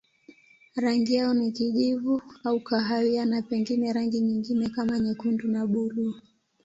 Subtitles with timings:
[0.75, 6.13] Rangi yao ni kijivu au kahawia na pengine rangi nyingine kama nyekundu na buluu.